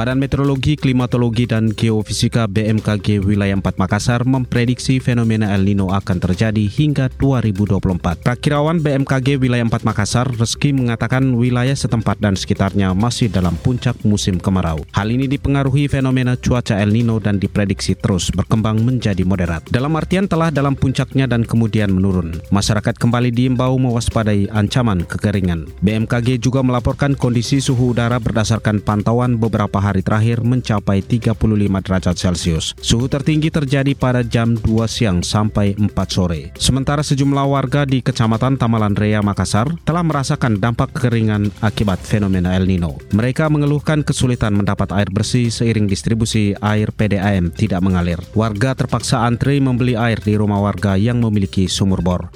Badan 0.00 0.16
Meteorologi, 0.16 0.80
Klimatologi, 0.80 1.44
dan 1.44 1.76
Geofisika 1.76 2.48
BMKG 2.48 3.20
Wilayah 3.20 3.60
4 3.60 3.76
Makassar 3.76 4.24
memprediksi 4.24 4.96
fenomena 4.96 5.52
El 5.52 5.68
Nino 5.68 5.92
akan 5.92 6.16
terjadi 6.16 6.64
hingga 6.72 7.12
2024. 7.20 8.24
Prakirawan 8.24 8.80
BMKG 8.80 9.36
Wilayah 9.36 9.68
4 9.68 9.84
Makassar, 9.84 10.24
Reski 10.32 10.72
mengatakan 10.72 11.36
wilayah 11.36 11.76
setempat 11.76 12.16
dan 12.16 12.32
sekitarnya 12.32 12.96
masih 12.96 13.28
dalam 13.28 13.60
puncak 13.60 13.92
musim 14.00 14.40
kemarau. 14.40 14.80
Hal 14.96 15.12
ini 15.12 15.28
dipengaruhi 15.28 15.84
fenomena 15.92 16.32
cuaca 16.32 16.80
El 16.80 16.96
Nino 16.96 17.20
dan 17.20 17.36
diprediksi 17.36 17.92
terus 17.92 18.32
berkembang 18.32 18.80
menjadi 18.80 19.20
moderat. 19.28 19.68
Dalam 19.68 19.92
artian 20.00 20.24
telah 20.24 20.48
dalam 20.48 20.80
puncaknya 20.80 21.28
dan 21.28 21.44
kemudian 21.44 21.92
menurun. 21.92 22.40
Masyarakat 22.48 22.96
kembali 22.96 23.36
diimbau 23.36 23.76
mewaspadai 23.76 24.48
ancaman 24.48 25.04
kekeringan. 25.04 25.68
BMKG 25.84 26.40
juga 26.40 26.64
melaporkan 26.64 27.12
kondisi 27.12 27.60
suhu 27.60 27.92
udara 27.92 28.16
berdasarkan 28.16 28.80
pantauan 28.80 29.36
beberapa 29.36 29.76
hari 29.76 29.89
terakhir 29.98 30.46
mencapai 30.46 31.02
35 31.02 31.34
derajat 31.82 32.14
Celcius. 32.14 32.78
Suhu 32.78 33.10
tertinggi 33.10 33.50
terjadi 33.50 33.90
pada 33.98 34.22
jam 34.22 34.54
2 34.54 34.62
siang 34.86 35.26
sampai 35.26 35.74
4 35.74 35.90
sore. 36.06 36.54
Sementara 36.54 37.02
sejumlah 37.02 37.50
warga 37.50 37.82
di 37.82 37.98
Kecamatan 37.98 38.54
Tamalan 38.54 38.94
Rea, 38.94 39.18
Makassar 39.26 39.66
telah 39.82 40.06
merasakan 40.06 40.62
dampak 40.62 40.94
kekeringan 40.94 41.50
akibat 41.58 41.98
fenomena 41.98 42.54
El 42.54 42.70
Nino. 42.70 43.02
Mereka 43.10 43.50
mengeluhkan 43.50 44.06
kesulitan 44.06 44.54
mendapat 44.54 44.94
air 44.94 45.10
bersih 45.10 45.50
seiring 45.50 45.90
distribusi 45.90 46.54
air 46.62 46.94
PDAM 46.94 47.50
tidak 47.50 47.82
mengalir. 47.82 48.22
Warga 48.38 48.78
terpaksa 48.78 49.26
antri 49.26 49.58
membeli 49.58 49.98
air 49.98 50.22
di 50.22 50.38
rumah 50.38 50.62
warga 50.62 50.94
yang 50.94 51.18
memiliki 51.18 51.66
sumur 51.66 51.98
bor. 51.98 52.30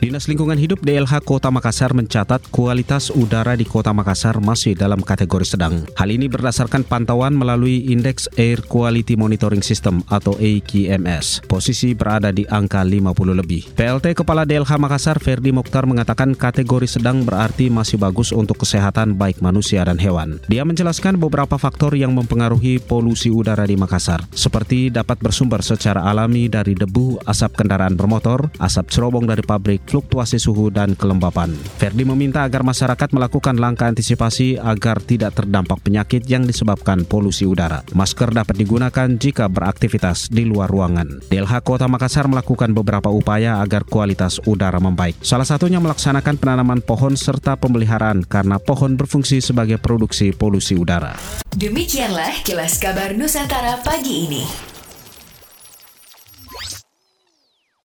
Dinas 0.00 0.32
Lingkungan 0.32 0.56
Hidup 0.56 0.80
DLH 0.80 1.20
Kota 1.28 1.52
Makassar 1.52 1.92
mencatat 1.92 2.48
kualitas 2.48 3.12
udara 3.12 3.52
di 3.52 3.68
Kota 3.68 3.92
Makassar 3.92 4.40
masih 4.40 4.72
dalam 4.72 5.04
kategori 5.04 5.44
sedang. 5.44 5.84
Hal 5.92 6.08
ini 6.08 6.24
berdasarkan 6.24 6.88
pantauan 6.88 7.36
melalui 7.36 7.84
Indeks 7.92 8.24
Air 8.40 8.64
Quality 8.64 9.20
Monitoring 9.20 9.60
System 9.60 10.00
atau 10.08 10.40
AQMS. 10.40 11.44
Posisi 11.44 11.92
berada 11.92 12.32
di 12.32 12.48
angka 12.48 12.80
50 12.80 13.12
lebih. 13.44 13.76
PLT 13.76 14.16
Kepala 14.16 14.48
DLH 14.48 14.80
Makassar 14.80 15.20
Ferdi 15.20 15.52
Mokhtar 15.52 15.84
mengatakan 15.84 16.32
kategori 16.32 16.96
sedang 16.96 17.20
berarti 17.20 17.68
masih 17.68 18.00
bagus 18.00 18.32
untuk 18.32 18.64
kesehatan 18.64 19.20
baik 19.20 19.44
manusia 19.44 19.84
dan 19.84 20.00
hewan. 20.00 20.40
Dia 20.48 20.64
menjelaskan 20.64 21.20
beberapa 21.20 21.60
faktor 21.60 21.92
yang 21.92 22.16
mempengaruhi 22.16 22.80
polusi 22.80 23.28
udara 23.28 23.68
di 23.68 23.76
Makassar, 23.76 24.24
seperti 24.32 24.88
dapat 24.88 25.20
bersumber 25.20 25.60
secara 25.60 26.08
alami 26.08 26.48
dari 26.48 26.72
debu, 26.72 27.20
asap 27.28 27.60
kendaraan 27.60 28.00
bermotor, 28.00 28.48
asap 28.56 28.88
cerobong 28.88 29.28
dari 29.28 29.44
pabrik, 29.44 29.89
fluktuasi 29.90 30.38
suhu 30.38 30.70
dan 30.70 30.94
kelembapan. 30.94 31.50
Ferdi 31.82 32.06
meminta 32.06 32.46
agar 32.46 32.62
masyarakat 32.62 33.10
melakukan 33.10 33.58
langkah 33.58 33.90
antisipasi 33.90 34.54
agar 34.54 35.02
tidak 35.02 35.34
terdampak 35.34 35.82
penyakit 35.82 36.22
yang 36.30 36.46
disebabkan 36.46 37.02
polusi 37.02 37.42
udara. 37.42 37.82
Masker 37.90 38.30
dapat 38.30 38.54
digunakan 38.54 39.10
jika 39.18 39.50
beraktivitas 39.50 40.30
di 40.30 40.46
luar 40.46 40.70
ruangan. 40.70 41.26
DLH 41.26 41.66
Kota 41.66 41.90
Makassar 41.90 42.30
melakukan 42.30 42.70
beberapa 42.70 43.10
upaya 43.10 43.58
agar 43.58 43.82
kualitas 43.82 44.38
udara 44.46 44.78
membaik. 44.78 45.18
Salah 45.26 45.48
satunya 45.48 45.82
melaksanakan 45.82 46.38
penanaman 46.38 46.78
pohon 46.86 47.18
serta 47.18 47.58
pemeliharaan 47.58 48.22
karena 48.22 48.62
pohon 48.62 48.94
berfungsi 48.94 49.42
sebagai 49.42 49.82
produksi 49.82 50.30
polusi 50.30 50.78
udara. 50.78 51.18
Demikianlah 51.50 52.46
kilas 52.46 52.78
kabar 52.78 53.18
Nusantara 53.18 53.82
pagi 53.82 54.30
ini. 54.30 54.69